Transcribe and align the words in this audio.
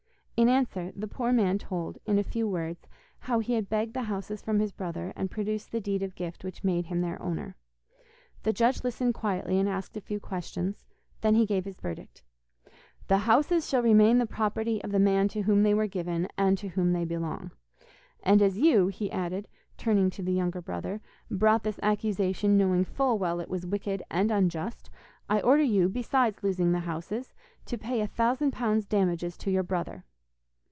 In 0.41 0.49
answer, 0.49 0.91
the 0.95 1.07
poor 1.07 1.31
man 1.31 1.59
told, 1.59 1.99
in 2.07 2.17
a 2.17 2.23
few 2.23 2.47
words, 2.47 2.87
how 3.19 3.37
he 3.37 3.53
had 3.53 3.69
begged 3.69 3.93
the 3.93 4.01
houses 4.05 4.41
from 4.41 4.57
his 4.59 4.71
brother, 4.71 5.13
and 5.15 5.29
produced 5.29 5.71
the 5.71 5.79
deed 5.79 6.01
of 6.01 6.15
gift 6.15 6.43
which 6.43 6.63
made 6.63 6.87
him 6.87 7.01
their 7.01 7.21
owner. 7.21 7.55
The 8.41 8.51
judge 8.51 8.83
listened 8.83 9.13
quietly 9.13 9.59
and 9.59 9.69
asked 9.69 9.95
a 9.97 10.01
few 10.01 10.19
questions; 10.19 10.87
then 11.21 11.35
he 11.35 11.45
gave 11.45 11.65
his 11.65 11.79
verdict. 11.79 12.23
'The 13.07 13.19
houses 13.19 13.69
shall 13.69 13.83
remain 13.83 14.17
the 14.17 14.25
property 14.25 14.83
of 14.83 14.91
the 14.91 14.97
man 14.97 15.27
to 15.27 15.41
whom 15.43 15.61
they 15.61 15.75
were 15.75 15.85
given, 15.85 16.27
and 16.39 16.57
to 16.57 16.69
whom 16.69 16.91
they 16.93 17.05
belong. 17.05 17.51
And 18.23 18.41
as 18.41 18.57
you,' 18.57 18.87
he 18.87 19.11
added, 19.11 19.47
turning 19.77 20.09
to 20.09 20.23
the 20.23 20.33
younger 20.33 20.59
brother, 20.59 21.01
'brought 21.29 21.61
this 21.61 21.79
accusation 21.83 22.57
knowing 22.57 22.83
full 22.83 23.19
well 23.19 23.39
it 23.41 23.49
was 23.49 23.67
wicked 23.67 24.01
and 24.09 24.31
unjust, 24.31 24.89
I 25.29 25.39
order 25.41 25.61
you, 25.61 25.87
besides 25.87 26.41
losing 26.41 26.71
the 26.71 26.79
houses, 26.79 27.31
to 27.67 27.77
pay 27.77 28.01
a 28.01 28.07
thousand 28.07 28.49
pounds 28.53 28.87
damages 28.87 29.37
to 29.37 29.51
your 29.51 29.61
brother. 29.61 30.03